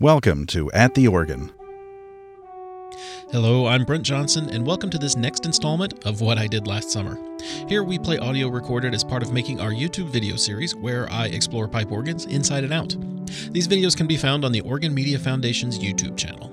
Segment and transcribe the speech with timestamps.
[0.00, 1.52] Welcome to At the Organ.
[3.32, 6.90] Hello, I'm Brent Johnson, and welcome to this next installment of What I Did Last
[6.90, 7.18] Summer.
[7.68, 11.26] Here we play audio recorded as part of making our YouTube video series where I
[11.26, 12.96] explore pipe organs inside and out.
[13.52, 16.50] These videos can be found on the Organ Media Foundation's YouTube channel.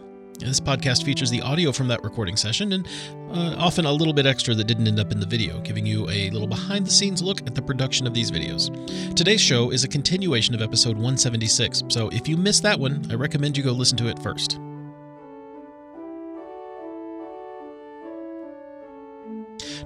[0.47, 2.87] This podcast features the audio from that recording session and
[3.31, 6.09] uh, often a little bit extra that didn't end up in the video, giving you
[6.09, 8.73] a little behind the scenes look at the production of these videos.
[9.13, 13.15] Today's show is a continuation of episode 176, so if you missed that one, I
[13.15, 14.57] recommend you go listen to it first.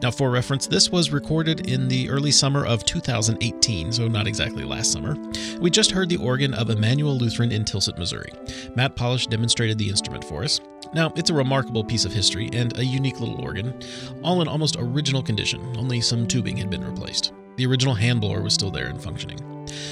[0.02, 4.64] Now, for reference, this was recorded in the early summer of 2018, so not exactly
[4.64, 5.16] last summer.
[5.60, 8.32] We just heard the organ of Emmanuel Lutheran in Tilsit, Missouri.
[8.76, 10.60] Matt Palisch demonstrated the instrument for us.
[10.92, 13.80] Now, it's a remarkable piece of history and a unique little organ,
[14.24, 17.34] all in almost original condition, only some tubing had been replaced.
[17.58, 19.38] The original hand blower was still there and functioning.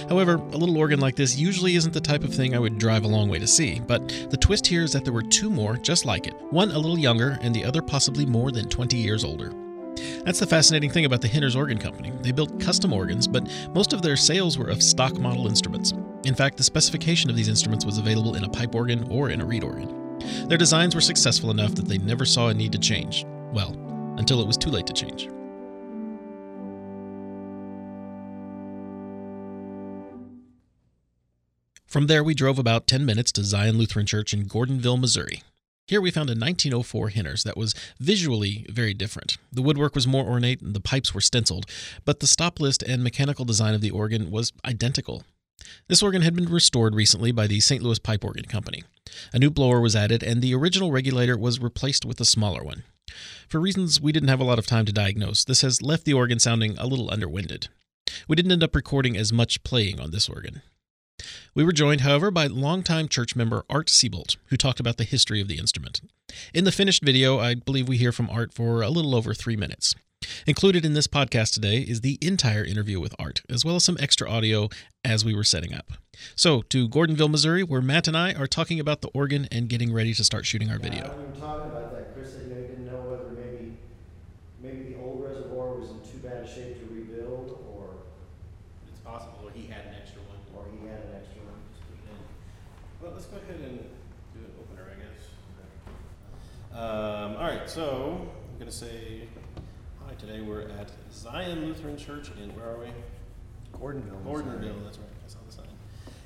[0.10, 3.04] However, a little organ like this usually isn't the type of thing I would drive
[3.04, 5.78] a long way to see, but the twist here is that there were two more
[5.78, 9.24] just like it, one a little younger and the other possibly more than 20 years
[9.24, 9.54] older.
[10.24, 12.12] That's the fascinating thing about the Hinners Organ Company.
[12.22, 15.94] They built custom organs, but most of their sales were of stock model instruments.
[16.26, 19.42] In fact, the specification of these instruments was available in a pipe organ or in
[19.42, 20.18] a reed organ.
[20.48, 23.26] Their designs were successful enough that they never saw a need to change.
[23.54, 23.72] Well,
[24.18, 25.30] until it was too late to change.
[31.88, 35.42] From there, we drove about 10 minutes to Zion Lutheran Church in Gordonville, Missouri.
[35.90, 39.40] Here we found a 1904 Hinners that was visually very different.
[39.52, 41.66] The woodwork was more ornate and the pipes were stenciled,
[42.06, 45.24] but the stop list and mechanical design of the organ was identical.
[45.88, 47.82] This organ had been restored recently by the St.
[47.82, 48.84] Louis Pipe Organ Company.
[49.34, 52.84] A new blower was added, and the original regulator was replaced with a smaller one.
[53.48, 56.14] For reasons we didn't have a lot of time to diagnose, this has left the
[56.14, 57.68] organ sounding a little underwinded.
[58.28, 60.62] We didn't end up recording as much playing on this organ.
[61.54, 65.42] We were joined, however, by longtime church member Art Seboldt, who talked about the history
[65.42, 66.02] of the instrument.
[66.54, 69.56] In the finished video, I believe we hear from Art for a little over three
[69.58, 69.96] minutes.
[70.46, 73.98] Included in this podcast today is the entire interview with Art, as well as some
[74.00, 74.70] extra audio
[75.06, 75.92] as we were setting up.
[76.36, 79.94] So, to Gordonville, Missouri, where Matt and I are talking about the organ and getting
[79.94, 81.06] ready to start shooting our video.
[81.06, 82.14] Yeah, we were talking about that.
[82.14, 83.78] Chris said, you know, he didn't know whether maybe,
[84.62, 88.04] maybe the old reservoir was in too bad a shape to rebuild, or,
[88.92, 90.38] It's possible, or he had an extra one.
[90.52, 91.56] or he had an extra one.
[91.72, 92.20] Just put it in.
[93.00, 93.80] Well, let's go ahead and
[94.36, 95.24] do an opener, I guess.
[96.80, 99.28] Um, all right, so I'm gonna say
[100.02, 100.14] hi.
[100.14, 102.86] Today we're at Zion Lutheran Church in where are we?
[103.78, 104.24] Gordonville.
[104.24, 104.44] Missouri.
[104.46, 104.84] Gordonville.
[104.86, 105.10] That's right.
[105.26, 105.66] I saw the sign.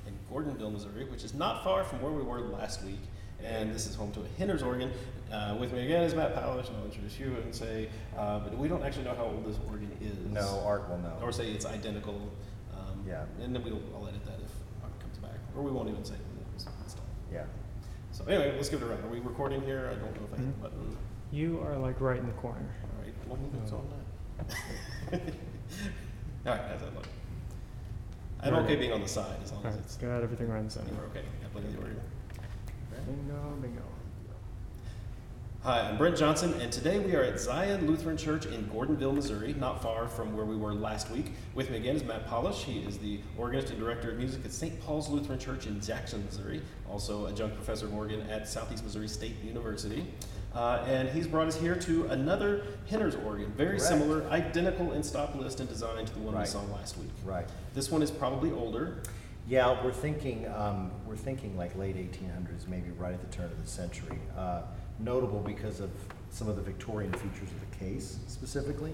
[0.06, 3.00] In Gordonville, Missouri, which is not far from where we were last week.
[3.42, 4.92] And this is home to a Hinners organ.
[5.32, 8.56] Uh, with me again is Matt Powers, and I'll introduce you and say, uh, but
[8.56, 10.16] we don't actually know how old this organ is.
[10.32, 11.18] No, Art will know.
[11.20, 12.30] Or say it's identical.
[12.72, 13.24] Um, Yeah.
[13.42, 14.52] And then we'll I'll edit that if
[14.84, 16.14] Art comes back, or we won't even say
[16.54, 16.66] was.
[17.32, 17.42] Yeah.
[18.14, 19.02] So anyway, let's give it a run.
[19.02, 19.88] Are we recording here?
[19.90, 20.62] I don't know if I hit Mm-hmm.
[20.62, 20.96] the button.
[21.32, 22.64] You are like right in the corner.
[22.84, 23.14] All right.
[23.26, 25.20] Well, it's all done.
[26.46, 26.60] all right.
[26.60, 27.08] as I look?
[28.40, 28.62] I'm Right.
[28.62, 29.96] okay being on the side as long as Alright, it's.
[29.96, 30.92] got everything right in the center.
[30.94, 31.22] We're okay.
[31.42, 31.96] Got plenty of order.
[33.04, 33.82] Bingo, bingo.
[35.64, 39.54] Hi, I'm Brent Johnson, and today we are at Zion Lutheran Church in Gordonville, Missouri,
[39.54, 41.32] not far from where we were last week.
[41.54, 42.56] With me again is Matt Palisch.
[42.64, 44.78] He is the organist and director of music at St.
[44.82, 49.42] Paul's Lutheran Church in Jackson, Missouri, also adjunct professor of organ at Southeast Missouri State
[49.42, 50.04] University.
[50.54, 53.84] Uh, and he's brought us here to another Hinner's organ, very Correct.
[53.84, 57.08] similar, identical in stop list and design to the one we saw last week.
[57.24, 57.46] Right.
[57.72, 58.98] This one is probably older.
[59.46, 63.46] Yeah, we're thinking, um, we're thinking like late eighteen hundreds, maybe right at the turn
[63.46, 64.18] of the century.
[64.36, 64.62] Uh,
[64.98, 65.90] notable because of
[66.30, 68.92] some of the Victorian features of the case specifically,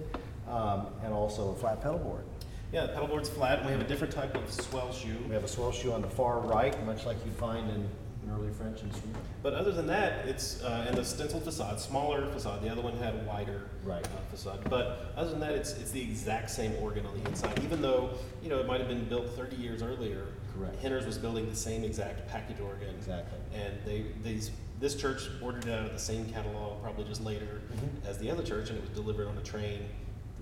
[0.48, 2.24] um, and also a flat pedal board.
[2.72, 5.16] Yeah, the pedal board's flat, and we have a different type of swell shoe.
[5.28, 7.88] We have a swell shoe on the far right, much like you'd find in
[8.32, 9.16] early French instrument.
[9.42, 12.62] But other than that, it's uh, and the stenciled facade, smaller facade.
[12.62, 14.04] The other one had a wider Right.
[14.04, 14.60] uh, facade.
[14.68, 17.58] But other than that, it's it's the exact same organ on the inside.
[17.64, 18.10] Even though
[18.42, 20.26] you know it might have been built 30 years earlier.
[20.56, 20.76] Correct.
[20.76, 22.94] Hinners was building the same exact package organ.
[22.96, 23.38] Exactly.
[23.54, 27.60] And they these this church ordered it out of the same catalog, probably just later
[27.72, 28.08] Mhm.
[28.08, 29.88] as the other church, and it was delivered on a train.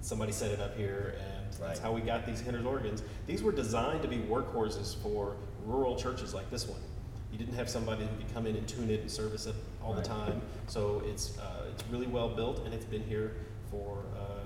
[0.00, 3.02] Somebody set it up here, and that's how we got these Hinners organs.
[3.26, 5.34] These were designed to be workhorses for
[5.66, 6.80] rural churches like this one.
[7.32, 9.92] You didn't have somebody who could come in and tune it and service it all
[9.94, 10.02] Right.
[10.04, 10.40] the time.
[10.68, 13.32] So it's uh, it's really well built, and it's been here
[13.72, 14.44] for uh,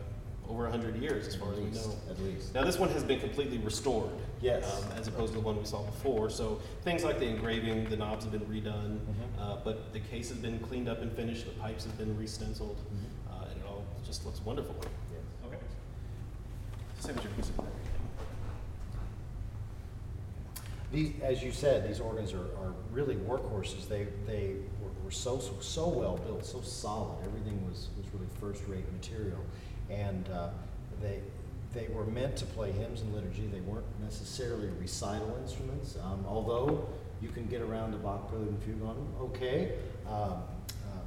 [0.52, 1.96] over hundred years, as far At as we know.
[2.10, 2.54] At least.
[2.54, 4.12] Now this one has been completely restored.
[4.40, 4.64] Yes.
[4.64, 6.28] Um, as opposed to the one we saw before.
[6.28, 9.40] So things like the engraving, the knobs have been redone, Mhm.
[9.40, 11.46] uh, but the case has been cleaned up and finished.
[11.46, 13.32] The pipes have been re-stenciled, Mhm.
[13.32, 14.74] uh, and it all just looks wonderful.
[15.12, 15.22] Yes.
[15.46, 15.58] Okay.
[16.98, 17.54] Say what your music.
[20.92, 23.88] these, as you said, these organs are, are really workhorses.
[23.88, 27.16] They, they were, were so, so, so well built, so solid.
[27.24, 29.38] Everything was, was really first-rate material.
[29.92, 30.48] And uh,
[31.00, 31.20] they,
[31.74, 33.46] they were meant to play hymns and liturgy.
[33.46, 36.88] They weren't necessarily recital instruments, um, although
[37.20, 39.72] you can get around a Bach prelude and fugue on them, okay.
[40.06, 40.42] Um, uh,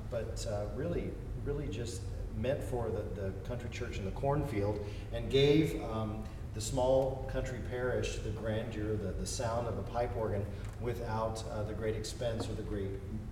[0.10, 1.12] but uh, really,
[1.44, 2.02] really just
[2.38, 4.80] meant for the, the country church in the cornfield
[5.14, 6.24] and gave um,
[6.54, 10.46] the small country parish the grandeur, the, the sound of a pipe organ
[10.80, 12.90] without uh, the great expense or the great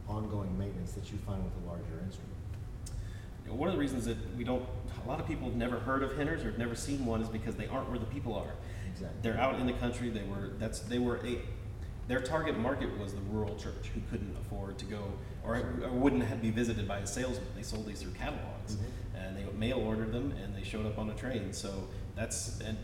[0.08, 2.33] ongoing maintenance that you find with a larger instrument.
[3.46, 4.66] You know, one of the reasons that we don't,
[5.04, 7.30] a lot of people have never heard of Hinners or have never seen one is
[7.30, 8.52] because they aren't where the people are.
[8.90, 9.18] Exactly.
[9.22, 10.10] They're out in the country.
[10.10, 11.40] They were that's they were a
[12.08, 15.04] their target market was the rural church who couldn't afford to go
[15.46, 17.48] or, or wouldn't have, be visited by a salesman.
[17.56, 19.26] They sold these through catalogs, Mhm.
[19.26, 21.54] and they mail ordered them, and they showed up on a train.
[21.54, 22.78] So that's and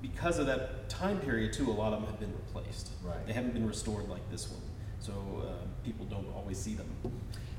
[0.00, 2.90] because of that time period too, a lot of them have been replaced.
[3.04, 3.24] Right.
[3.26, 4.62] They haven't been restored like this one,
[5.00, 5.12] so
[5.46, 6.88] uh, people don't always see them.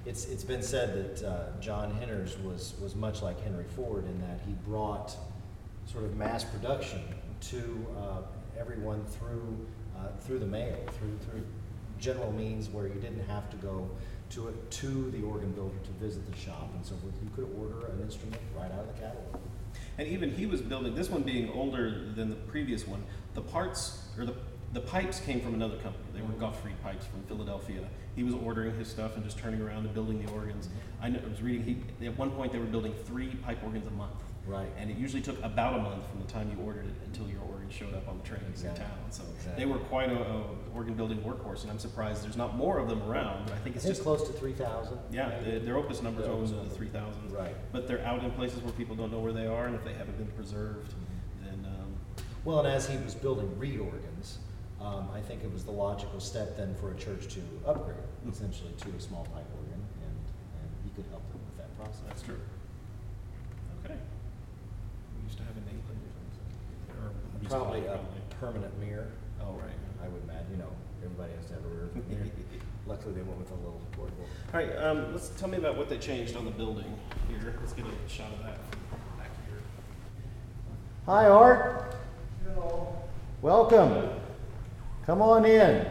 [0.06, 4.20] It's, it's been said that uh, John Hinners was, was much like Henry Ford in
[4.22, 5.16] that he brought
[5.86, 7.02] sort of mass production
[7.42, 8.22] to uh,
[8.60, 9.66] everyone through,
[9.98, 11.44] uh, through the mail, through, through
[12.00, 13.88] general means where you didn't have to go
[14.32, 17.14] to, a, to the organ builder to visit the shop and so forth.
[17.22, 19.40] You could order an instrument right out of the catalog.
[19.98, 23.04] And even he was building this one being older than the previous one.
[23.36, 24.36] The parts or the
[24.74, 26.06] the pipes came from another company.
[26.14, 27.82] They were Gottfried pipes from Philadelphia.
[28.16, 30.70] He was ordering his stuff and just turning around and building the organs.
[31.02, 31.64] I, know, I was reading
[32.00, 34.14] he at one point they were building three pipe organs a month.
[34.48, 34.70] Right.
[34.78, 37.42] And it usually took about a month from the time you ordered it until your
[37.42, 38.84] organ showed up on the trains Exactly.
[38.84, 38.98] in town.
[39.12, 39.64] So Exactly.
[39.66, 42.90] they were quite a, a organ building workhorse, and I'm surprised there's not more of
[42.90, 43.52] them around.
[43.52, 44.98] I think it's just close to 3,000.
[45.12, 46.76] yeah, their, their opus numbers are always in the number.
[46.76, 47.32] three thousands.
[47.32, 47.56] Right.
[47.72, 49.94] But they're out in places where people don't know where they are, and if they
[49.94, 50.94] haven't been preserved,
[51.44, 51.94] then um,
[52.44, 54.40] Well, and as he was building reed organs,
[54.84, 57.98] um, I think it was the logical step then for a church to upgrade
[58.30, 60.16] essentially to a small pipe organ, and,
[60.62, 62.02] and he could help them with that process.
[62.08, 62.40] that's true.
[63.86, 63.96] Okay.
[63.96, 67.50] We used to have a name or something.
[67.50, 68.00] Probably a
[68.40, 69.08] permanent mirror,
[69.42, 69.74] Oh, right.
[70.04, 70.70] I would imagine, you know,
[71.04, 72.26] everybody has to have a rear mirror.
[72.88, 74.26] Luckily, they went with a little portable.
[74.54, 76.94] All right, um, let's tell me about what they changed on the building
[77.28, 77.56] here.
[77.60, 78.58] Let's get a shot of that
[79.18, 79.60] back here.
[81.06, 81.96] Hi, Art.
[82.46, 82.96] Hello.
[83.42, 84.21] Welcome.
[85.12, 85.86] Come on in.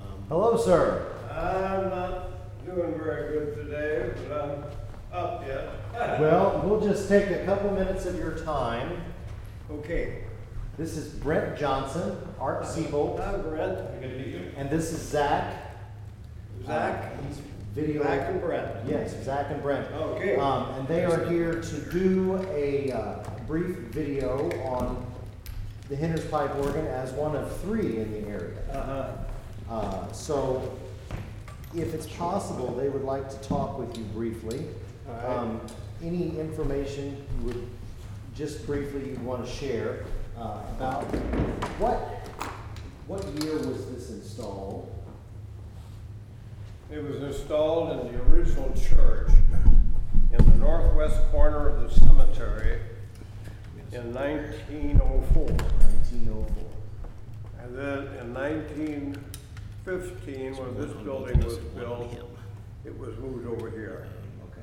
[0.00, 1.12] Um, Hello, sir.
[1.30, 4.64] I'm not doing very good today, but I'm
[5.12, 5.68] up yet.
[6.18, 9.02] Well, we'll just take a couple minutes of your time.
[9.70, 10.24] Okay.
[10.78, 14.00] This is Brent Johnson, Art Seboldt, I'm Brent.
[14.00, 14.50] Good to meet you.
[14.56, 15.74] and this is Zach.
[16.64, 17.04] Zach.
[17.04, 17.42] Uh, he's
[17.74, 18.02] video.
[18.02, 18.88] Zach and Brent.
[18.88, 19.92] Yes, Zach and Brent.
[19.92, 20.36] Okay.
[20.36, 25.09] Um, and they are here to do a uh, brief video on
[25.90, 28.60] the Hender's pipe organ as one of three in the area.
[28.72, 29.10] Uh-huh.
[29.68, 30.78] Uh, so,
[31.74, 34.66] if it's possible, they would like to talk with you briefly.
[35.08, 35.24] All right.
[35.24, 35.60] Um,
[36.02, 37.66] any information you would,
[38.36, 40.04] just briefly, you'd want to share
[40.38, 41.02] uh, about
[41.78, 41.98] what,
[43.08, 44.88] what year was this installed?
[46.92, 49.30] It was installed in the original church
[50.32, 52.80] in the northwest corner of the cemetery
[53.92, 55.00] in nineteen
[56.12, 56.22] oh four.
[56.22, 57.64] Nineteen oh four.
[57.64, 59.16] And then in nineteen
[59.84, 62.14] fifteen, when this building was built,
[62.84, 64.06] it was moved over here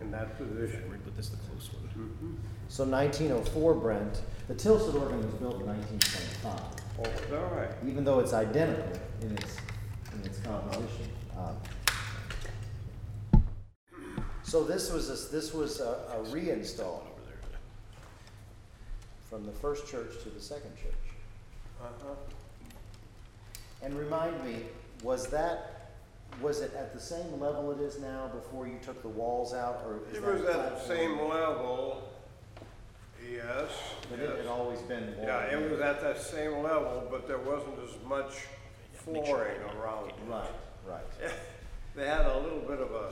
[0.01, 0.83] in that position.
[0.89, 1.89] We're gonna the close one.
[1.97, 2.35] Mhm.
[2.69, 6.61] So nineteen oh four, Brent, the Tilsit organ was built in nineteen twenty-five,
[6.99, 7.69] Oh, is that right?
[7.85, 9.57] even though it's identical in its,
[10.13, 11.09] in its composition.
[11.37, 11.55] Um,
[14.43, 17.01] So this was, a- this was a, a reinstall
[19.29, 20.93] from the first church to the second church.
[21.81, 22.13] Uh-huh.
[23.83, 24.63] And remind me,
[25.03, 25.91] was that,
[26.41, 29.83] was it at the same level it is now before you took the walls out,
[29.85, 32.09] or is It that was at the platform- same level,
[33.31, 33.69] yes.
[34.09, 34.37] But it yes.
[34.39, 35.15] had always been.
[35.21, 38.45] Yeah, it was at that same level, but there wasn't as much
[38.93, 40.09] flooring around.
[40.09, 40.15] it.
[40.27, 40.49] Right,
[40.87, 41.31] right.
[41.95, 43.11] They had a little bit of a,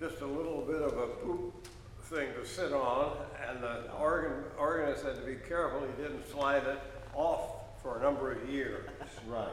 [0.00, 1.68] just a little bit of a poop
[2.02, 3.16] thing to sit on,
[3.48, 6.80] and the organ, organist had to be careful he didn't slide it
[7.14, 8.88] off for a number of years.
[9.26, 9.48] Right.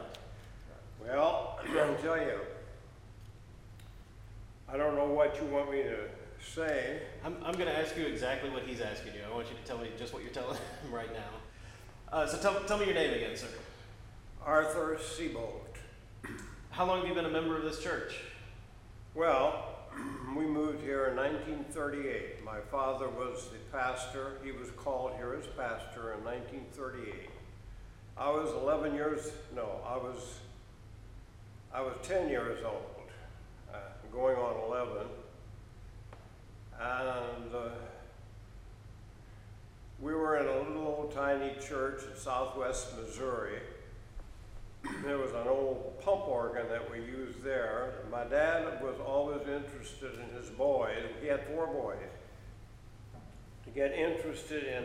[1.02, 2.40] Well, I'll tell you,
[4.68, 5.98] I don't know what you want me to
[6.46, 7.04] say.
[7.24, 9.22] I'm, I'm going to ask you exactly what he's asking you.
[9.26, 12.12] I want you to tell me just what you're telling him right now.
[12.12, 13.48] Uh, so tell, tell me your name again, sir.
[14.46, 15.78] Arthur Seboldt.
[16.72, 18.16] How long have you been a member of this church?
[19.16, 19.70] Well,
[20.36, 22.44] we moved here in 1938.
[22.44, 24.34] My father was the pastor.
[24.44, 27.31] He was called here as pastor in 1938.
[28.18, 30.40] I was 11 years, no, I was,
[31.74, 33.10] I was 10 years old,
[33.74, 33.78] uh,
[34.12, 35.08] going on 11.
[36.80, 37.70] And uh,
[40.00, 43.60] we were in a little old tiny church in southwest Missouri.
[45.06, 47.94] there was an old pump organ that we used there.
[48.12, 51.06] My dad was always interested in his boys.
[51.22, 51.98] He had four boys.
[53.66, 54.84] To get interested in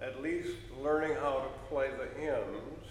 [0.00, 2.86] at least learning how to play the hymns,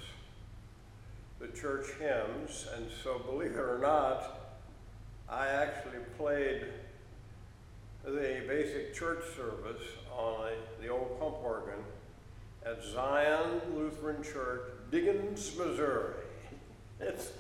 [1.40, 4.40] the church hymns, and so believe it or not,
[5.30, 6.66] I actually played
[8.04, 9.82] the basic church service
[10.16, 11.84] on a, the old pump organ
[12.66, 16.14] at Zion Lutheran Church, Diggins, Missouri.
[16.98, 17.34] It's,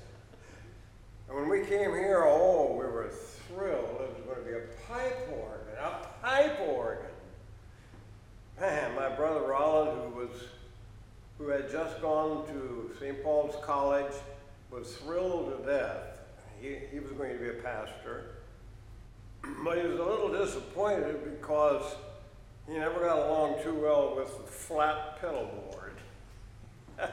[1.29, 3.10] and when we came here, oh, we were
[3.48, 4.01] thrilled.
[4.01, 7.14] It was going to be a pipe organ, a pipe organ.
[8.59, 10.29] Man, my brother Roland, who was,
[11.38, 13.21] who had just gone to St.
[13.21, 14.13] Paul's College,
[14.71, 16.19] was thrilled to death.
[16.62, 18.35] He, he was going to be a pastor.
[19.63, 21.83] But he was a little disappointed because
[22.67, 25.93] he never got along too well with the flat pedal board.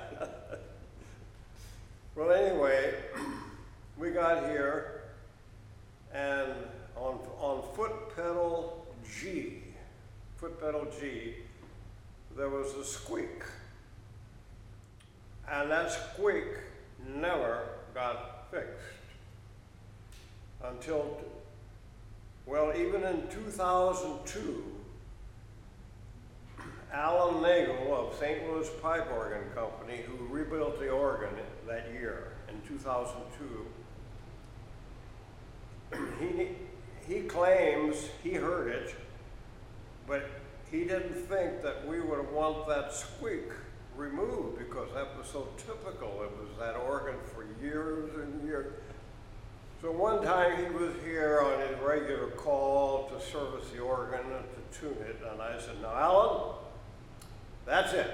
[2.14, 2.94] well, anyway,
[3.98, 5.02] we got here,
[6.14, 6.52] and
[6.96, 8.86] on, on foot pedal
[9.20, 9.51] G,
[10.42, 11.34] foot pedal G,
[12.36, 13.44] there was a squeak.
[15.48, 16.48] And that squeak
[17.14, 18.72] never got fixed
[20.64, 21.20] until,
[22.44, 24.64] well, even in 2002,
[26.92, 28.44] Alan Nagel of St.
[28.48, 31.30] Louis Pipe Organ Company, who rebuilt the organ
[31.68, 33.66] that year in 2002,
[36.18, 36.48] he,
[37.06, 38.96] he claims he heard it,
[40.06, 40.28] but
[40.70, 43.50] he didn't think that we would want that squeak
[43.96, 46.22] removed because that was so typical.
[46.22, 48.72] It was that organ for years and years.
[49.82, 54.44] So one time he was here on his regular call to service the organ and
[54.44, 56.54] to tune it, and I said, now Alan,
[57.66, 58.10] that's it.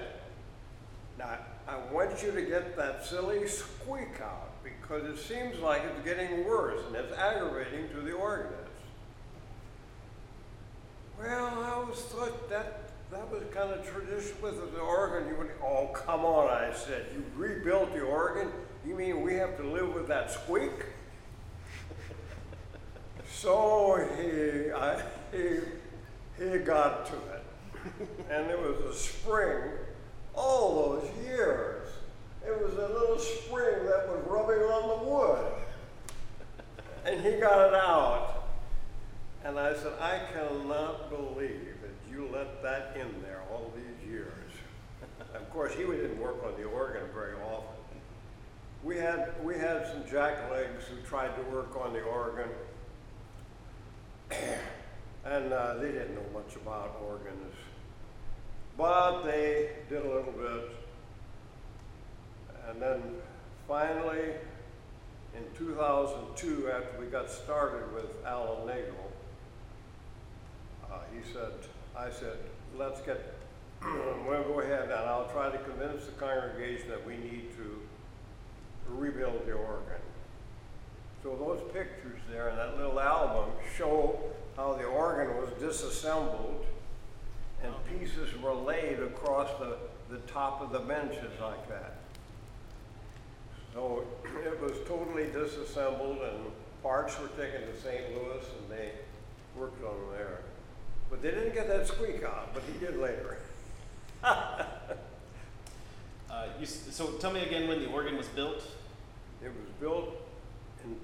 [1.19, 6.05] Now, I want you to get that silly squeak out because it seems like it's
[6.05, 8.68] getting worse and it's aggravating to the organist.
[11.19, 15.29] Well, I always thought that that was kind of tradition with the organ.
[15.29, 17.07] You would, oh, come on, I said.
[17.15, 18.49] You rebuilt the organ?
[18.87, 20.71] You mean we have to live with that squeak?
[23.31, 25.59] so he, I, he,
[26.39, 27.45] he got to it
[28.31, 29.71] and it was a spring
[30.35, 31.89] all those years.
[32.47, 35.53] It was a little spring that was rubbing on the wood.
[37.05, 38.38] And he got it out.
[39.45, 44.51] And I said, I cannot believe that you let that in there all these years.
[45.35, 47.77] of course, he didn't work on the organ very often.
[48.83, 52.49] We had, we had some jacklegs who tried to work on the organ,
[55.25, 57.55] and uh, they didn't know much about organs.
[58.77, 60.71] But they did a little bit.
[62.69, 63.03] And then
[63.67, 64.35] finally,
[65.35, 69.13] in 2002, after we got started with Alan Nagel,
[70.93, 71.53] uh, he said,
[71.97, 72.39] I said,
[72.77, 73.35] let's get,
[73.83, 77.81] we'll go ahead and I'll try to convince the congregation that we need to
[78.89, 80.01] rebuild the organ.
[81.23, 84.19] So those pictures there in that little album show
[84.57, 86.65] how the organ was disassembled
[87.63, 89.77] and pieces were laid across the,
[90.11, 91.97] the top of the benches like that.
[93.75, 94.05] So
[94.45, 96.45] it was totally disassembled and
[96.83, 98.15] parts were taken to St.
[98.15, 98.93] Louis and they
[99.57, 100.41] worked on them there.
[101.11, 103.39] But they didn't get that squeak out, but he did later.
[104.23, 104.67] uh,
[106.59, 108.63] you, so tell me again when the organ was built.
[109.43, 110.15] It was built
[110.85, 110.97] in,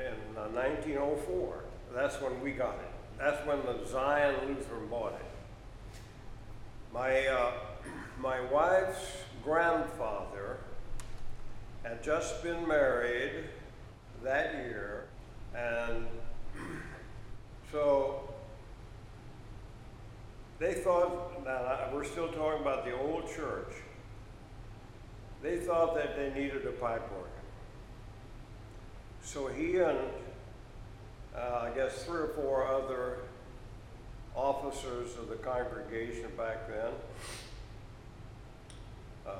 [0.00, 1.64] in uh, 1904.
[1.94, 2.90] That's when we got it.
[3.18, 5.26] That's when the Zion Lutheran bought it.
[6.92, 7.52] My, uh,
[8.20, 10.58] my wife's grandfather
[11.82, 13.44] had just been married
[14.22, 15.04] that year,
[15.54, 16.06] and
[17.72, 18.31] so
[20.62, 23.74] they thought, now we're still talking about the old church,
[25.42, 27.32] they thought that they needed a pipe organ.
[29.24, 29.98] So he and
[31.36, 33.18] uh, I guess three or four other
[34.36, 36.92] officers of the congregation back then.
[39.26, 39.32] Uh,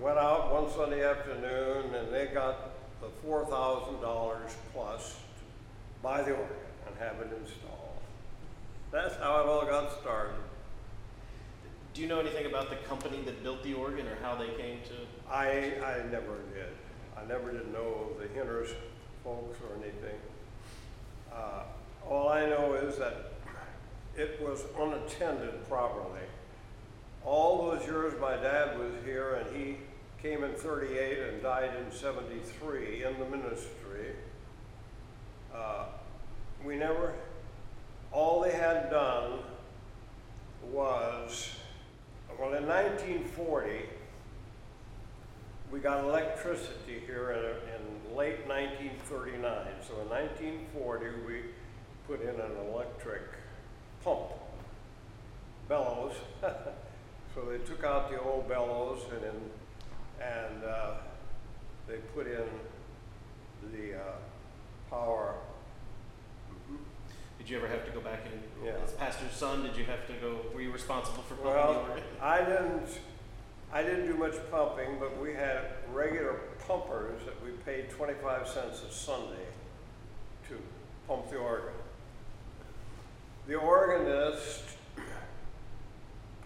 [0.00, 2.70] went out one Sunday afternoon and they got
[3.00, 4.38] the $4,000
[4.72, 6.56] plus to buy the organ
[6.86, 7.88] and have it installed.
[8.90, 10.34] That's how it all got started.
[11.92, 14.78] Do you know anything about the company that built the organ or how they came
[14.84, 15.30] to?
[15.30, 16.72] I, I never did.
[17.16, 18.70] I never did know the Hinners
[19.24, 20.18] folks or anything.
[21.32, 21.64] Uh,
[22.08, 23.32] all I know is that
[24.16, 26.22] it was unattended properly.
[27.24, 29.76] All those years my dad was here and he
[30.22, 34.12] came in 38 and died in 73 in the ministry.
[35.54, 35.86] Uh,
[36.64, 37.14] we never,
[38.12, 39.40] all they had done
[40.72, 41.50] was,
[42.38, 43.86] well, in 1940,
[45.70, 49.42] we got electricity here in, in late 1939.
[49.86, 51.40] So in 1940, we
[52.06, 53.22] put in an electric
[54.02, 54.30] pump,
[55.68, 56.14] bellows.
[57.34, 60.94] so they took out the old bellows and in, and uh,
[61.86, 62.44] they put in
[63.72, 64.02] the uh,
[64.88, 65.34] power.
[67.48, 68.72] Did you ever have to go back and, Yeah.
[68.84, 71.80] as pastor's son, did you have to go, were you responsible for pumping the Well,
[71.90, 72.04] organ?
[72.20, 72.98] I didn't,
[73.72, 76.34] I didn't do much pumping, but we had regular
[76.66, 79.46] pumpers that we paid twenty-five cents a Sunday
[80.50, 80.58] to
[81.06, 81.72] pump the organ.
[83.46, 84.64] The organist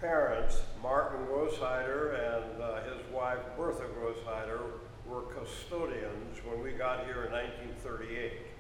[0.00, 4.61] parents, Martin Grosshider and uh, his wife Bertha Grosshider,
[5.09, 8.51] were custodians when we got here in nineteen thirty-eight.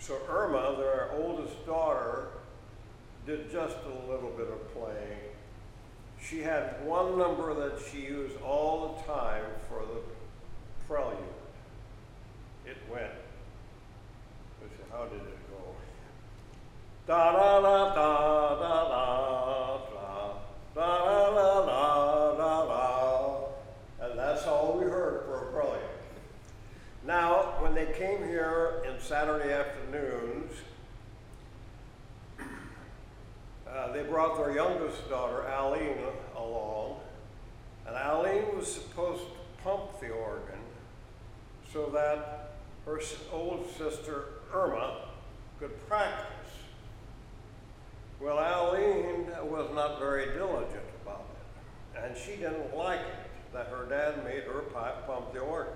[0.00, 2.28] So Irma, their oldest daughter,
[3.26, 5.18] did just a little bit of playing.
[6.20, 10.00] She had one number that she used all the time for the
[10.86, 11.18] prelude.
[12.66, 13.12] It went.
[14.90, 15.76] How did it go?
[17.06, 20.00] Da da da da da da da
[20.74, 23.44] da da da da da.
[24.00, 24.99] And that's all we heard.
[27.06, 30.52] Now, when they came here in Saturday afternoons,
[33.66, 35.96] uh, they brought their youngest daughter, Aline,
[36.36, 37.00] along,
[37.86, 40.58] and Aline was supposed to pump the organ
[41.72, 42.52] so that
[42.84, 43.00] her
[43.32, 45.04] old sister, Irma,
[45.58, 46.26] could practice.
[48.20, 51.24] Well, Aline was not very diligent about
[51.94, 54.60] it, and she didn't like it that her dad made her
[55.06, 55.72] pump the organ.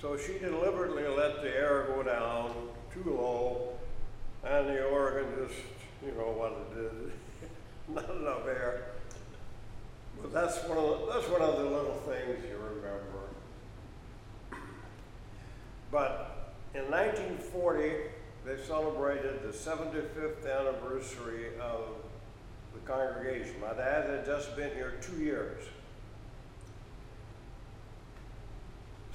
[0.00, 2.52] So she deliberately let the air go down
[2.94, 3.72] too low,
[4.44, 5.60] and the organ just,
[6.04, 7.12] you know what it did,
[7.94, 8.92] not enough air.
[10.22, 13.18] But that's one of the, that's one of the little things you remember.
[15.90, 17.90] But in 1940,
[18.46, 21.80] they celebrated the 75th anniversary of
[22.72, 23.54] the congregation.
[23.60, 25.64] My dad had just been here two years.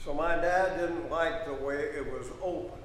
[0.04, 2.78] So my dad didn't like the way it was open.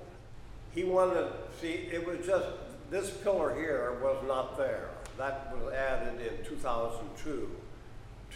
[0.72, 2.46] He wanted, to see, it was just,
[2.90, 4.90] this pillar here was not there.
[5.16, 7.50] That was added in 2002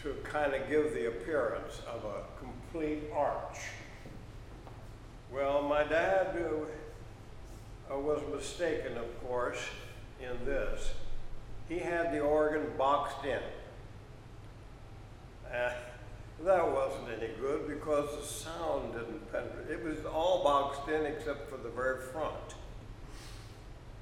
[0.02, 3.58] to kind of give the appearance of a complete arch.
[5.32, 9.60] Well, my dad uh, uh, was mistaken, of course,
[10.20, 10.92] in this.
[11.68, 13.38] He had the organ boxed in.
[15.54, 15.70] Uh,
[16.44, 19.70] that wasn't any good because the sound didn't penetrate.
[19.70, 22.54] It was all boxed in except for the very front.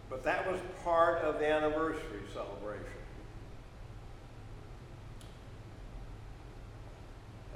[0.09, 2.87] But that was part of the anniversary celebration.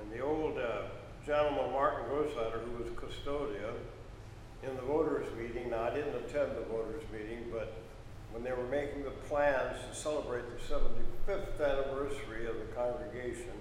[0.01, 0.83] And the old uh,
[1.27, 3.75] gentleman, Martin Grossider, who was custodian
[4.63, 7.73] in the voters' meeting, now I didn't attend the voters' meeting, but
[8.33, 13.53] when they were making the plans to celebrate the 75th anniversary of the congregation,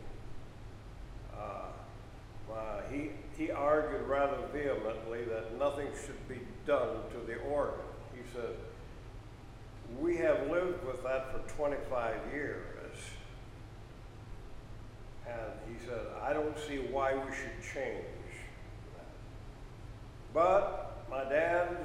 [1.43, 7.79] uh, uh, he, he argued rather vehemently that nothing should be done to the organ.
[8.13, 8.55] He said,
[9.99, 12.97] we have lived with that for 25 years.
[15.27, 18.05] And he said, I don't see why we should change
[18.95, 19.05] that.
[20.33, 21.77] But my dad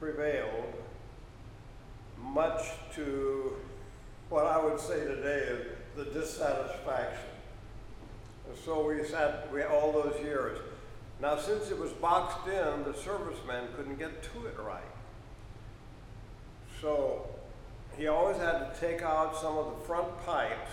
[0.00, 0.74] prevailed,
[2.18, 2.62] much
[2.94, 3.54] to
[4.28, 7.33] what I would say today is the dissatisfaction.
[8.48, 10.58] And so we sat we, all those years.
[11.20, 14.82] Now, since it was boxed in, the servicemen couldn't get to it right.
[16.80, 17.26] So
[17.96, 20.72] he always had to take out some of the front pipes,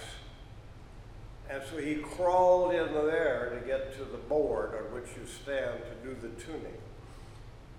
[1.49, 5.79] and so he crawled in there to get to the board on which you stand
[5.83, 6.77] to do the tuning.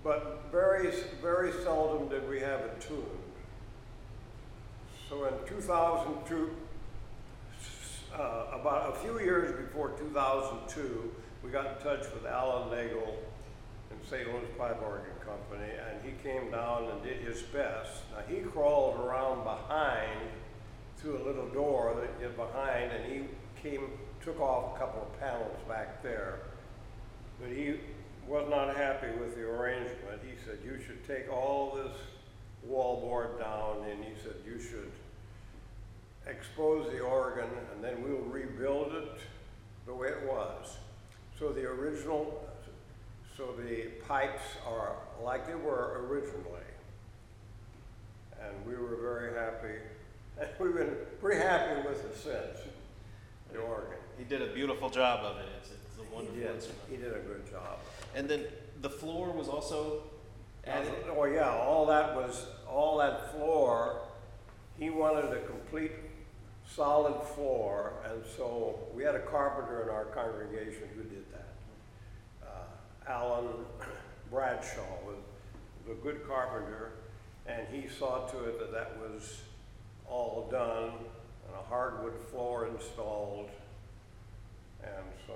[0.03, 3.05] But very, very seldom did we have it tuned.
[5.09, 6.55] So in 2002,
[8.13, 11.11] uh, about a few years before 2002,
[11.43, 13.17] we got in touch with Alan Nagel
[13.91, 14.27] in St.
[14.27, 18.03] Louis Pipe Organ Company, and he came down and did his best.
[18.11, 20.19] Now he crawled around behind
[20.97, 23.23] through a little door that you behind, and he
[23.61, 23.89] came,
[24.23, 26.39] took off a couple of panels back there.
[27.41, 27.75] But he
[28.27, 30.21] was not happy with the arrangement.
[30.23, 31.95] He said, you should take all this
[32.69, 34.91] wallboard down, and he said, you should
[36.27, 39.19] expose the organ, and then we'll rebuild it
[39.85, 40.77] the way it was.
[41.37, 42.47] So the original,
[43.35, 46.61] so the pipes are like they were originally.
[48.41, 49.79] And we were very happy,
[50.39, 52.67] and we've been pretty happy with it since,
[53.51, 53.97] the organ.
[54.17, 55.45] He did a beautiful job of it.
[55.59, 56.81] It's, it's a wonderful He did, instrument.
[56.89, 57.79] he did a good job.
[58.15, 58.45] And then
[58.81, 60.03] the floor was also
[60.65, 60.91] added.
[61.09, 64.01] Oh, yeah, all that was, all that floor,
[64.77, 65.91] he wanted a complete
[66.75, 71.53] solid floor, and so we had a carpenter in our congregation who did that.
[72.43, 73.47] Uh, Alan
[74.31, 75.17] Bradshaw was,
[75.85, 76.93] was a good carpenter,
[77.45, 79.41] and he saw to it that that was
[80.09, 80.93] all done,
[81.47, 83.49] and a hardwood floor installed,
[84.83, 85.33] and so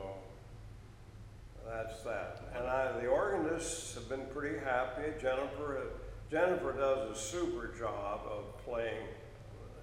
[1.68, 2.42] that's that.
[2.56, 5.12] And I, the organists have been pretty happy.
[5.22, 5.84] Jennifer,
[6.32, 9.06] Jennifer does a super job of playing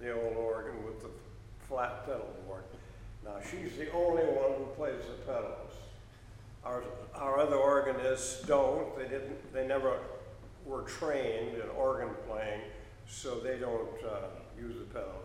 [0.01, 1.09] the old organ with the
[1.67, 2.63] flat pedal board.
[3.23, 5.71] Now, she's the only one who plays the pedals.
[6.63, 6.83] Our,
[7.15, 8.97] our other organists don't.
[8.97, 9.99] They didn't, they never
[10.65, 12.61] were trained in organ playing,
[13.07, 14.27] so they don't uh,
[14.59, 15.21] use the pedal.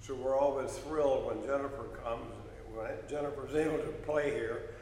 [0.00, 2.32] So we're always thrilled when Jennifer comes,
[2.72, 4.74] when Jennifer's able to play here,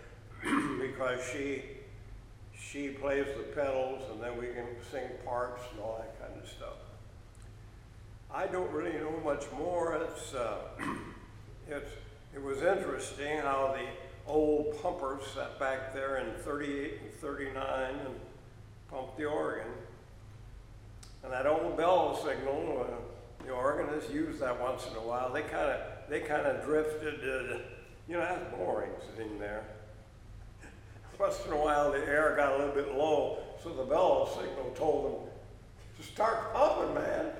[0.81, 1.62] because she
[2.59, 6.49] she plays the pedals and then we can sing parts and all that kind of
[6.49, 6.77] stuff.
[8.33, 9.95] I don't really know much more.
[9.95, 10.59] It's uh,
[11.69, 13.87] it was interesting how the
[14.31, 17.55] old pumpers sat back there in 38 and 39
[18.07, 18.15] and
[18.91, 19.69] pumped the organ.
[21.23, 25.33] And that old bell signal, uh, the organists used that once in a while.
[25.33, 27.21] They kind of they kind of drifted.
[27.21, 27.59] Uh,
[28.09, 29.65] you know, that's boring sitting there.
[31.19, 34.73] Once in a while, the air got a little bit low, so the bell signal
[34.77, 35.31] told them
[35.99, 37.33] to start pumping, man.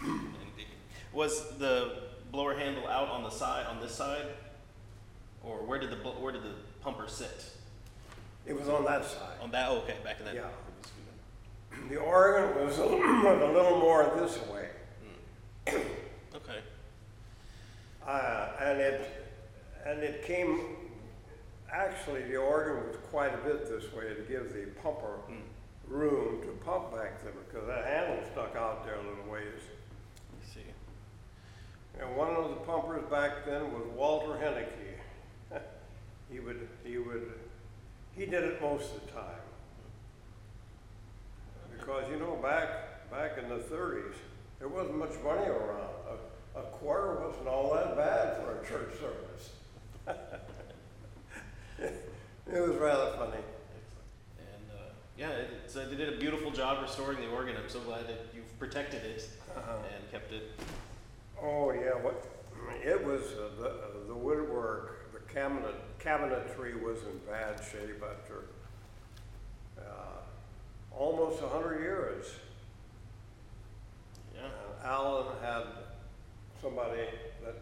[0.00, 0.66] Indeed.
[1.12, 4.26] Was the blower handle out on the side, on this side,
[5.44, 7.44] or where did the bl- where did the pumper sit?
[8.46, 9.38] It was on that side.
[9.40, 9.68] On that?
[9.70, 10.34] Okay, back in that.
[10.34, 10.48] Yeah.
[11.88, 14.68] The organ was a, was a little more this way.
[15.68, 16.58] Okay.
[18.06, 19.30] Uh, and it,
[19.86, 20.60] and it came,
[21.72, 25.18] actually, the organ was quite a bit this way to give the pumper
[25.86, 29.60] room to pump back there because that handle stuck out there a little ways.
[30.34, 30.60] Let's see.
[32.00, 34.98] And one of the pumpers back then was Walter Henneke.
[36.32, 37.32] he would, he would,
[38.16, 39.40] he did it most of the time.
[41.78, 44.14] Because, you know, back, back in the thirties,
[44.58, 45.88] there wasn't much money around.
[46.54, 49.50] A, a quarter wasn't all that bad for a church service.
[52.52, 53.38] It was rather funny.
[54.38, 57.56] And uh, yeah, it, it's, uh, they did a beautiful job restoring the organ.
[57.56, 59.26] I'm so glad that you've protected it
[59.56, 59.76] Uh-huh.
[59.94, 60.50] and kept it.
[61.44, 62.24] Oh, yeah, what,
[62.84, 63.72] it was, uh, the, uh,
[64.06, 68.44] the woodwork, the cabinet, cabinetry was in bad shape after,
[69.76, 70.22] uh,
[70.96, 72.26] almost a hundred years.
[74.36, 74.42] Yeah.
[74.42, 75.64] Uh, Alan had
[76.60, 77.08] somebody
[77.44, 77.56] that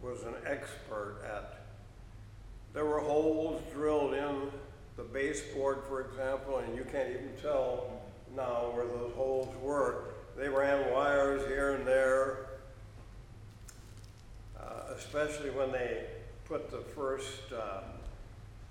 [0.00, 1.60] was an expert at,
[2.72, 4.48] there were holes drilled in
[4.96, 8.00] the baseboard, for example, and you can't even tell
[8.36, 10.04] now where those holes were.
[10.36, 12.53] They ran wires here and there,
[14.96, 16.06] especially when they
[16.44, 17.80] put the first uh,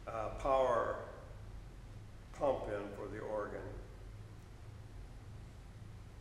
[0.09, 0.97] uh, power
[2.37, 3.61] pump in for the organ.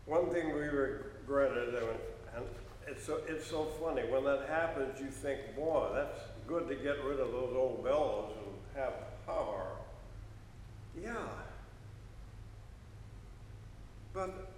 [0.07, 1.87] One thing we regretted, and
[2.35, 2.45] and
[2.87, 7.03] it's so, it's so funny, when that happens, you think, boy, that's good to get
[7.05, 8.93] rid of those old bellows and have
[9.27, 9.67] power.
[11.01, 11.13] Yeah.
[14.13, 14.51] But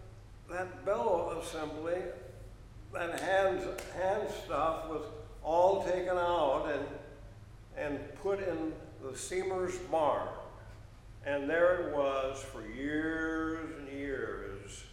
[0.51, 1.99] that bellow assembly,
[2.94, 3.61] that hand,
[4.00, 5.02] hand stuff was
[5.42, 6.87] all taken out and,
[7.76, 10.28] and put in the Seamer's barn.
[11.26, 14.85] And there it was for years and years.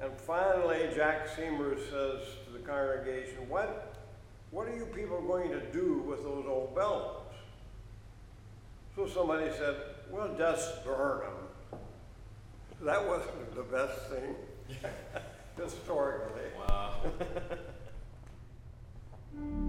[0.00, 3.96] And finally, Jack Seymour says to the congregation, what,
[4.50, 7.22] what are you people going to do with those old bellows?
[8.94, 9.76] So somebody said,
[10.10, 11.80] well, just burn them.
[12.82, 14.34] That wasn't the best thing
[15.58, 16.42] historically.
[16.56, 17.02] Wow.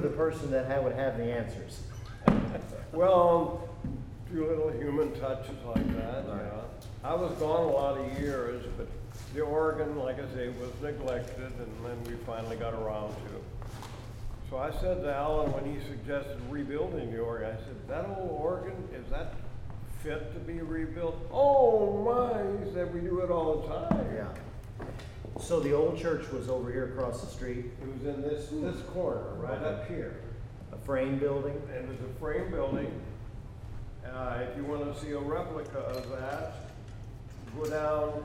[0.00, 1.80] were the person that had- would have the answers.
[2.92, 3.68] Well,
[4.26, 6.60] a few little human touches like that, yeah.
[7.04, 8.88] I was gone a lot of years, but
[9.32, 13.44] the organ, like I say, was neglected, and then we finally got around to it.
[14.50, 18.40] So I said to Alan, when he suggested rebuilding the organ, I said, that old
[18.40, 19.34] organ, is that
[20.02, 21.16] fit to be rebuilt?
[21.32, 24.06] Oh, my, he said, we do it all the time.
[24.12, 24.84] Yeah.
[25.38, 28.80] So the old church was over here across the street, It was in this, this
[28.92, 30.20] corner, right up here.
[30.72, 31.60] a frame building?
[31.74, 32.90] And it's a frame building.
[34.04, 36.52] Uh, if you wanna see a replica of that,
[37.56, 38.24] go down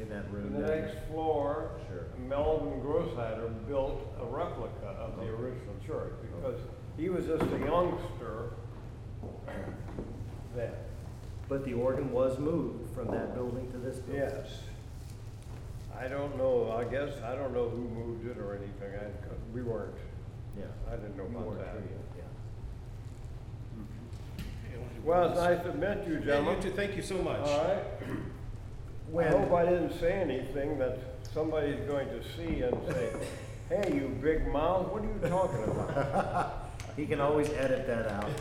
[0.00, 0.52] In that to room.
[0.52, 0.82] the there.
[0.86, 1.70] next floor.
[1.88, 2.04] Sure.
[2.26, 6.58] Melvin Grossheider built a replica of the original church because
[6.96, 8.50] he was just a youngster
[10.56, 10.72] then.
[11.48, 14.22] But the organ was moved from that building to this building?
[14.28, 14.60] Yes.
[15.98, 19.06] I don't know, I guess, I don't know who moved it or anything, I,
[19.52, 19.94] we weren't,
[20.56, 20.64] Yeah.
[20.90, 21.72] I didn't know You about weren't that.
[21.72, 21.82] here
[22.16, 22.24] yet,
[25.04, 26.56] Well, it's nice to meet you, And gentlemen.
[26.56, 27.40] you too, thank you so much.
[27.40, 27.82] All right.
[29.12, 29.20] yeah.
[29.20, 30.98] I hope I didn't say anything that
[31.32, 33.10] somebody's going to see and say,
[33.68, 36.70] hey, you big mouth, what are you talking about?
[36.96, 38.30] he can always edit that out.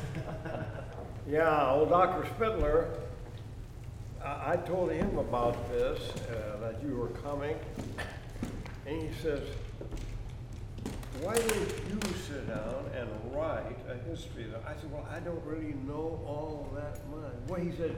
[1.29, 2.25] Yeah, old Dr.
[2.35, 2.87] Spitler,
[4.27, 7.55] I, I told him about this, uh, that you were coming,
[8.85, 9.41] and he says,
[11.21, 14.45] why don't you sit down and write a history?
[14.45, 14.65] of?
[14.65, 17.33] I said, well, I don't really know all that much.
[17.47, 17.95] Well, he said,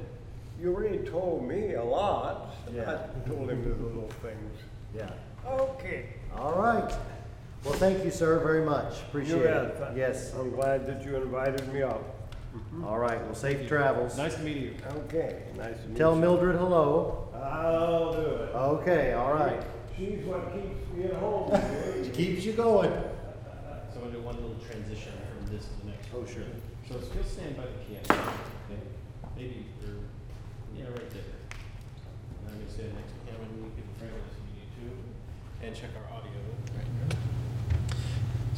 [0.61, 2.55] you already told me a lot.
[2.73, 2.99] Yeah.
[3.15, 4.59] I told him the little things.
[4.95, 5.09] Yeah.
[5.47, 6.05] Okay.
[6.35, 6.91] All right.
[7.63, 9.01] Well, thank you, sir, very much.
[9.01, 9.77] Appreciate it.
[9.95, 10.33] Yes.
[10.33, 12.18] I'm glad that you invited me up.
[12.55, 12.83] Mm-hmm.
[12.83, 13.23] All right.
[13.23, 14.17] Well, safe travels.
[14.17, 14.75] Nice to meet you.
[15.05, 15.95] Okay, nice to meet you.
[15.97, 17.27] Tell Mildred hello.
[17.35, 18.55] I'll do it.
[18.55, 19.61] Okay, all right.
[19.95, 21.51] She's what keeps me at home.
[22.03, 22.09] today.
[22.13, 22.89] Keeps you going.
[22.89, 26.07] So I'm gonna do one little transition from this to the next.
[26.15, 26.43] Oh, sure.
[26.87, 28.23] So still stand by the piano.
[28.65, 28.81] Okay.
[29.35, 30.01] Maybe, or,
[30.75, 31.21] yeah, right there.
[31.51, 34.71] And I'm gonna stand next to him and you can frame this if you need
[34.81, 37.28] to, and check our audio.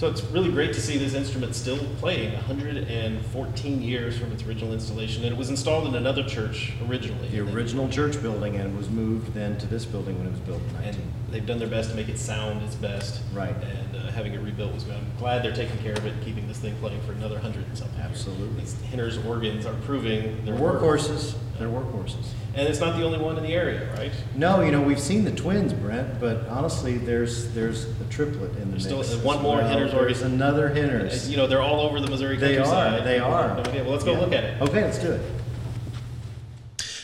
[0.01, 4.73] So it's really great to see this instrument still playing 114 years from its original
[4.73, 7.27] installation, and it was installed in another church originally.
[7.27, 10.61] The original church building and was moved then to this building when it was built
[10.69, 13.21] in And they've done their best to make it sound its best.
[13.31, 13.53] Right.
[13.53, 14.95] And uh, having it rebuilt was good.
[14.95, 17.67] I'm glad they're taking care of it and keeping this thing playing for another hundred
[17.67, 18.09] and something years.
[18.09, 18.59] Absolutely.
[18.61, 21.35] These Hinner's organs are proving They're their workhorses.
[21.59, 22.25] They're workhorses.
[22.55, 24.11] And it's not the only one in the area, right?
[24.35, 28.71] No, you know, we've seen the twins, Brent, but honestly, there's, there's a triplet in
[28.71, 29.07] the There's mix.
[29.09, 29.67] still one more well.
[29.69, 30.33] Hinner's There's organ.
[30.33, 31.29] another Hinner's.
[31.29, 33.01] You know, they're all over the Missouri They countryside.
[33.01, 33.55] are, they are.
[33.55, 33.83] No idea.
[33.83, 34.19] Well, let's go Yeah.
[34.19, 34.61] look at it.
[34.61, 35.21] Okay, let's do it.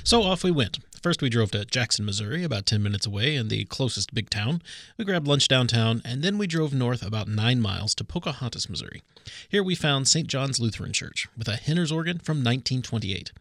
[0.03, 0.79] So off we went.
[1.03, 4.61] First, we drove to Jackson, Missouri, about 10 minutes away in the closest big town.
[4.97, 9.03] We grabbed lunch downtown, and then we drove north about nine miles to Pocahontas, Missouri.
[9.47, 10.27] Here we found St.
[10.27, 13.31] John's Lutheran Church with a Hinner's organ from 1928.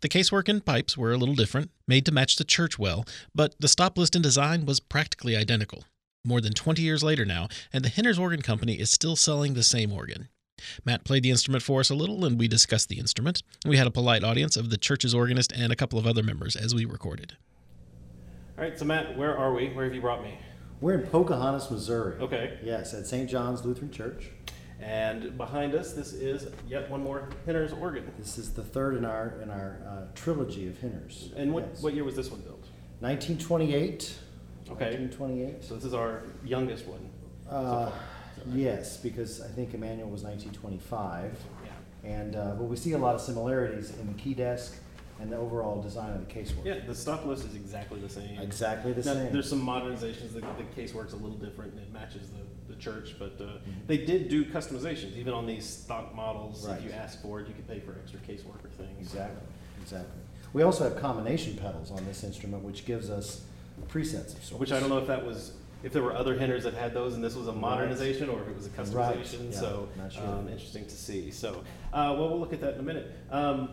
[0.00, 3.04] The casework and pipes were a little different, made to match the church well,
[3.34, 5.84] but the stop list and design was practically identical.
[6.24, 9.62] More than 20 years later now, and the Hinner's Organ Company is still selling the
[9.62, 10.28] same organ.
[10.84, 13.42] Matt played the instrument for us a little, and we discussed the instrument.
[13.64, 16.56] We had a polite audience of the church's organist and a couple of other members
[16.56, 17.36] as we recorded.
[18.58, 19.70] All right, so Matt, where are we?
[19.70, 20.38] Where have you brought me?
[20.80, 22.20] We're in Pocahontas, Missouri.
[22.20, 22.58] Okay.
[22.62, 23.28] Yes, at St.
[23.28, 24.30] John's Lutheran Church.
[24.80, 28.10] And behind us, this is yet one more Hinner's organ.
[28.18, 31.32] This is the third in our in our uh, trilogy of Hinners.
[31.36, 31.82] And what, Yes.
[31.82, 32.64] what year was this one built?
[33.00, 34.18] 1928.
[34.70, 34.96] Okay.
[34.96, 35.64] 1928.
[35.64, 37.08] So this is our youngest one.
[37.48, 37.98] so Uh, far.
[38.46, 38.56] Right?
[38.56, 41.36] yes, because I think Emmanuel was 1925.
[41.64, 42.10] Yeah.
[42.10, 44.78] And uh, but we see a lot of similarities in the key desk
[45.20, 46.64] and the overall design of the casework.
[46.64, 48.38] Yeah, the stock list is exactly the same.
[48.40, 49.32] Exactly the Now, same.
[49.32, 50.32] There's some modernizations.
[50.32, 51.72] The, the casework's a little different.
[51.74, 53.70] and It matches the, the church, but uh, Mm-hmm.
[53.86, 55.16] they did do customizations.
[55.16, 56.78] Even on these stock models, Right.
[56.78, 58.98] if you ask for it, you can pay for extra casework or things.
[59.00, 59.42] Exactly,
[59.82, 60.20] exactly.
[60.52, 63.42] We also have combination pedals on this instrument, which gives us
[63.88, 64.52] presets of sorts.
[64.60, 65.52] Which I don't know if that was,
[65.84, 68.48] if there were other Hinners that had those and this was a modernization or if
[68.48, 69.52] it was a Right, customization.
[69.52, 70.22] yeah, So, sure.
[70.26, 71.30] um, interesting to see.
[71.30, 73.12] So, uh, well, we'll look at that in a minute.
[73.30, 73.68] Um,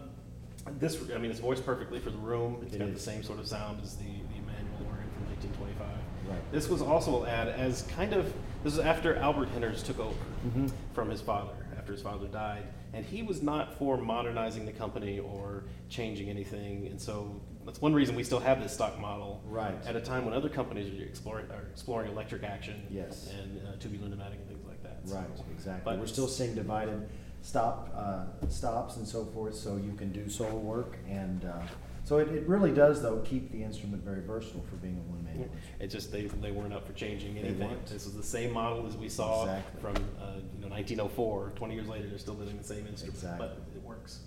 [0.79, 2.59] this, I mean, it's voiced perfectly for the room.
[2.63, 3.01] It's It got the is.
[3.01, 5.87] same sort of sound as the, the Emmanuel organ from 1925.
[6.29, 6.51] Right.
[6.51, 10.15] This was also add as kind of, this is after Albert Hinners took over
[10.47, 10.71] Mhm.
[10.93, 12.63] from his father, after his father died.
[12.93, 16.87] And he was not for modernizing the company or changing anything.
[16.87, 19.41] And so that's one reason we still have this stock model.
[19.47, 19.75] Right.
[19.85, 22.81] At a time when other companies are exploring, are exploring electric action.
[22.89, 23.31] Yes.
[23.39, 24.99] And uh, tubular pneumatic and things like that.
[25.07, 25.81] So- Right, exactly.
[25.85, 27.07] But We're still seeing divided
[27.41, 31.61] stop, uh, stops and so forth, so you can do solo work and, uh,
[32.03, 35.37] So it, it really does, though, keep the instrument very versatile for being a one-man
[35.39, 35.61] orchestra.
[35.81, 37.59] It just they, they weren't up for changing anything.
[37.67, 37.85] weren't.
[37.85, 39.81] This is the same model as we saw Exactly.
[39.81, 41.51] from uh, you know 1904.
[41.55, 43.47] 20 years later, they're still doing the same instrument, Exactly.
[43.47, 44.19] but it works.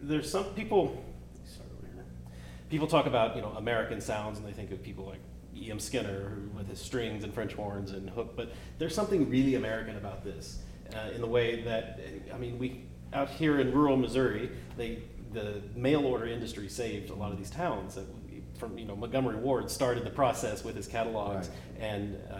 [0.00, 0.96] There's some people.
[1.44, 2.04] Start over here.
[2.70, 5.20] People talk about you know American sounds, and they think of people like
[5.56, 5.78] E.M.
[5.80, 8.34] Skinner who- with his strings and French horns and hook.
[8.34, 10.60] But there's something really American about this,
[10.94, 12.00] uh, in the way that
[12.32, 17.14] I mean we out here in rural Missouri, they the mail order industry saved a
[17.14, 17.94] lot of these towns.
[17.96, 18.06] That
[18.58, 21.80] from you know Montgomery Ward started the process with his catalogs, Right.
[21.88, 22.38] and uh,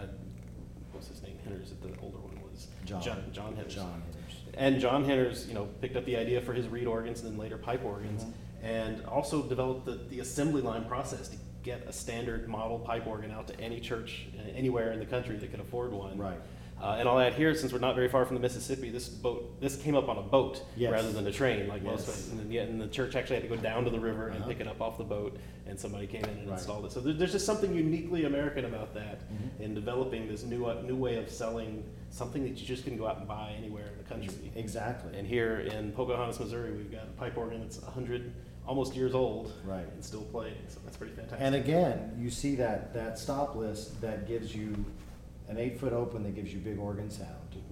[0.91, 1.37] what's his name?
[1.43, 3.01] Hinners, the older one was John.
[3.01, 3.73] John, John Hinners.
[3.75, 4.35] John Hinners.
[4.55, 7.37] And John Hinners, you know, picked up the idea for his reed organs and then
[7.39, 8.65] later pipe organs, Mm-hmm.
[8.65, 13.31] and also developed the, the assembly line process to get a standard model pipe organ
[13.31, 16.17] out to any church uh, anywhere in the country that could afford one.
[16.17, 16.39] Right.
[16.81, 19.59] Uh, and I'll add here, since we're not very far from the Mississippi, this boat,
[19.59, 20.91] this came up on a boat Yes.
[20.93, 22.05] rather than a train, like most Yes.
[22.05, 22.31] places.
[22.31, 24.37] And, then, yeah, and the church actually had to go down to the river and
[24.37, 24.47] Uh-huh.
[24.47, 25.35] pick it up off the boat,
[25.67, 26.57] and somebody came in and Right.
[26.57, 26.91] installed it.
[26.93, 29.59] So there, there's just something uniquely American about that Mhm.
[29.61, 33.07] in developing this new uh, new way of selling something that you just can go
[33.07, 34.51] out and buy anywhere in the country.
[34.55, 35.17] Exactly.
[35.17, 38.31] And here in Pocahontas, Missouri, we've got a pipe organ that's 100
[38.65, 39.85] almost years old Right.
[39.93, 40.55] and still playing.
[40.69, 41.41] So that's pretty fantastic.
[41.41, 44.73] And again, you see that, that stop list that gives you
[45.49, 47.29] an eight-foot open that gives you big organ sound,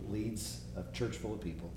[0.09, 1.71] leads a church full of people,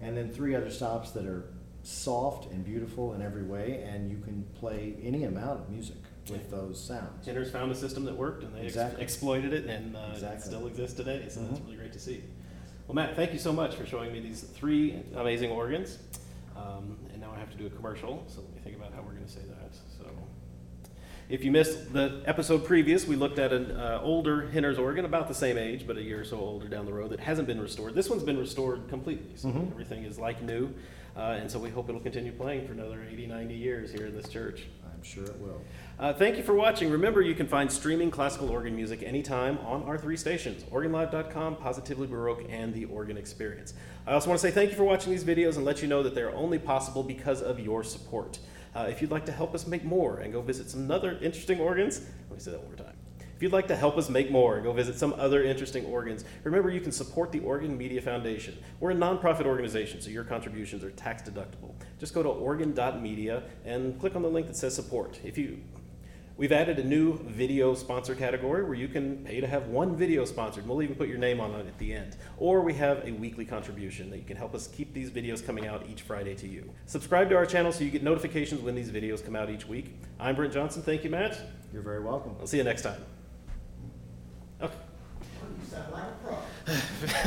[0.00, 1.44] and then three other stops that are
[1.82, 5.96] soft and beautiful in every way, and you can play any amount of music
[6.30, 7.24] with those sounds.
[7.24, 10.66] Hinners found a system that worked and they ex- exploited it and uh, it still
[10.66, 11.24] exists today.
[11.30, 11.64] So that's Mhm.
[11.64, 12.22] really great to see.
[12.86, 15.96] Well, Matt, thank you so much for showing me these three amazing organs.
[16.54, 19.00] Um, and now I have to do a commercial, so let me think about how
[19.00, 19.74] we're going to say that.
[19.96, 20.04] So,
[21.28, 25.28] if you missed the episode previous, we looked at an uh, older Hinner's organ, about
[25.28, 27.60] the same age, but a year or so older down the road, that hasn't been
[27.60, 27.94] restored.
[27.94, 29.70] This one's been restored completely, so Mhm.
[29.72, 30.70] everything is like new.
[31.16, 34.14] Uh, and so we hope it'll continue playing for another 80, 90 years here in
[34.14, 34.66] this church.
[34.84, 35.60] I'm sure it will.
[35.98, 36.90] Uh, thank you for watching.
[36.90, 42.06] Remember, you can find streaming classical organ music anytime on our three stations organlive.com, Positively
[42.06, 43.74] Baroque, and The Organ Experience.
[44.06, 46.02] I also want to say thank you for watching these videos and let you know
[46.04, 48.38] that they're only possible because of your support.
[48.78, 51.58] Uh, if you'd like to help us make more and go visit some other interesting
[51.58, 52.94] organs, let me say that one more time.
[53.34, 56.24] If you'd like to help us make more and go visit some other interesting organs,
[56.44, 58.56] remember you can support the Organ Media Foundation.
[58.78, 61.74] We're a nonprofit organization, so your contributions are tax deductible.
[61.98, 65.18] Just go to organ.media and click on the link that says support.
[65.24, 65.58] If you
[66.38, 70.24] We've added a new video sponsor category where you can pay to have one video
[70.24, 70.68] sponsored.
[70.68, 72.16] We'll even put your name on it at the end.
[72.36, 75.66] Or we have a weekly contribution that you can help us keep these videos coming
[75.66, 76.72] out each Friday to you.
[76.86, 79.96] Subscribe to our channel so you get notifications when these videos come out each week.
[80.20, 80.80] I'm Brent Johnson.
[80.80, 81.40] Thank you, Matt.
[81.72, 82.36] You're very welcome.
[82.38, 83.04] I'll see you next time.
[84.62, 84.74] Okay.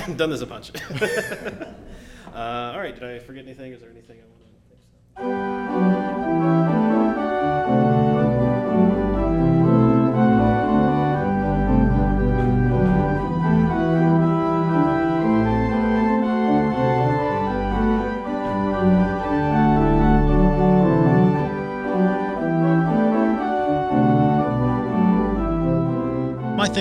[0.15, 0.71] Done this a bunch.
[2.33, 2.97] uh, all right.
[2.97, 3.73] Did I forget anything?
[3.73, 4.19] Is there anything
[5.17, 5.90] I want to?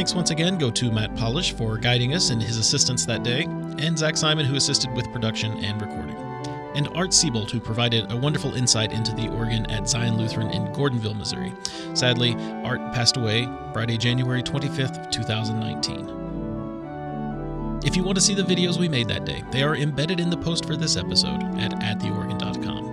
[0.00, 3.42] Thanks once again go to Matt Palisch for guiding us and his assistance that day,
[3.42, 6.16] and Zach Simon, who assisted with production and recording,
[6.74, 10.68] and Art Seboldt, who provided a wonderful insight into the organ at Zion Lutheran in
[10.68, 11.52] Gordonville, Missouri.
[11.92, 12.34] Sadly,
[12.64, 17.80] Art passed away Friday, January 25th, 2019.
[17.84, 20.30] If you want to see the videos we made that day, they are embedded in
[20.30, 22.89] the post for this episode at attheorgan.com.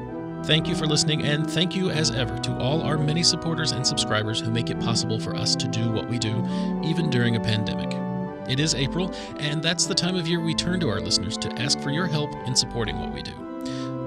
[0.47, 3.85] Thank you for listening, and thank you as ever to all our many supporters and
[3.85, 6.31] subscribers who make it possible for us to do what we do,
[6.85, 7.91] even during a pandemic.
[8.49, 11.51] It is April, and that's the time of year we turn to our listeners to
[11.61, 13.33] ask for your help in supporting what we do.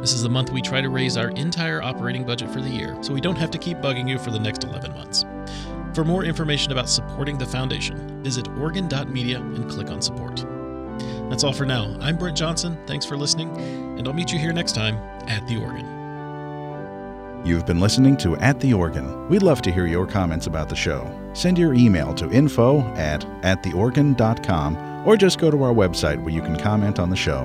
[0.00, 2.96] This is the month we try to raise our entire operating budget for the year,
[3.02, 5.26] so we don't have to keep bugging you for the next 11 months.
[5.92, 10.42] For more information about supporting the foundation, visit organ.media and click on support.
[11.28, 11.94] That's all for now.
[12.00, 12.78] I'm Brent Johnson.
[12.86, 13.54] Thanks for listening,
[13.98, 14.96] and I'll meet you here next time
[15.28, 15.99] at the organ.
[17.42, 19.28] You've been listening to At the Organ.
[19.28, 21.10] We'd love to hear your comments about the show.
[21.32, 26.42] Send your email to info at attheorgan.com or just go to our website where you
[26.42, 27.44] can comment on the show.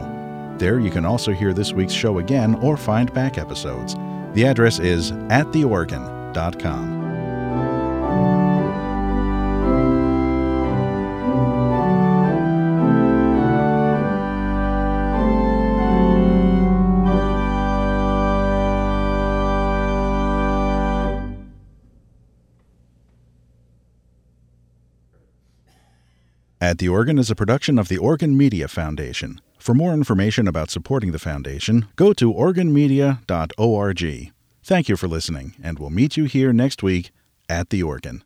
[0.57, 3.95] There you can also hear this week's show again or find back episodes.
[4.33, 6.94] The address is attheorgan.com.
[26.65, 29.39] At the Organ is a production of the Organ Media Foundation.
[29.59, 34.31] For more information about supporting the foundation, go to organmedia.org.
[34.63, 37.11] Thank you for listening, and we'll meet you here next week
[37.47, 38.23] at the organ.